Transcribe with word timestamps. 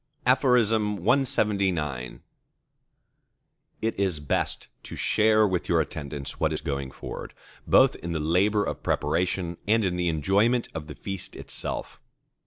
CLXXX 0.25 2.21
It 3.83 3.99
is 3.99 4.19
best 4.19 4.67
to 4.81 4.95
share 4.95 5.47
with 5.47 5.69
your 5.69 5.79
attendants 5.79 6.39
what 6.39 6.51
is 6.51 6.61
going 6.61 6.89
forward, 6.89 7.35
both 7.67 7.95
in 7.97 8.11
the 8.11 8.19
labour 8.19 8.63
of 8.63 8.81
preparation 8.81 9.57
and 9.67 9.85
in 9.85 9.97
the 9.97 10.09
enjoyment 10.09 10.69
of 10.73 10.87
the 10.87 10.95
feast 10.95 11.35
itself. 11.35 11.99